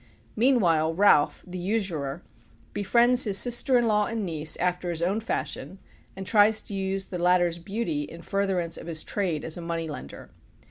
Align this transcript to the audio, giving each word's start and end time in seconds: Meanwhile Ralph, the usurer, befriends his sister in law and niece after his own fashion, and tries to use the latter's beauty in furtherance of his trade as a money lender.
Meanwhile 0.35 0.95
Ralph, 0.95 1.43
the 1.45 1.59
usurer, 1.59 2.23
befriends 2.73 3.25
his 3.25 3.37
sister 3.37 3.77
in 3.77 3.85
law 3.85 4.07
and 4.07 4.25
niece 4.25 4.57
after 4.57 4.89
his 4.89 5.03
own 5.03 5.19
fashion, 5.19 5.77
and 6.15 6.25
tries 6.25 6.59
to 6.63 6.73
use 6.73 7.09
the 7.09 7.19
latter's 7.19 7.59
beauty 7.59 8.01
in 8.01 8.23
furtherance 8.23 8.77
of 8.77 8.87
his 8.87 9.03
trade 9.03 9.43
as 9.45 9.57
a 9.57 9.61
money 9.61 9.87
lender. 9.87 10.31